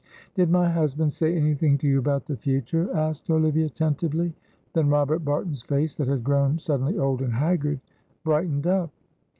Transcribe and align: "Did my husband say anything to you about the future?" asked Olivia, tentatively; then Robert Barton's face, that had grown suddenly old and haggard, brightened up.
"Did 0.33 0.49
my 0.49 0.67
husband 0.67 1.13
say 1.13 1.35
anything 1.37 1.77
to 1.77 1.87
you 1.87 1.99
about 1.99 2.25
the 2.25 2.35
future?" 2.35 2.91
asked 2.97 3.29
Olivia, 3.29 3.69
tentatively; 3.69 4.33
then 4.73 4.89
Robert 4.89 5.19
Barton's 5.19 5.61
face, 5.61 5.95
that 5.97 6.07
had 6.07 6.23
grown 6.23 6.57
suddenly 6.57 6.97
old 6.97 7.21
and 7.21 7.33
haggard, 7.33 7.79
brightened 8.23 8.65
up. 8.65 8.89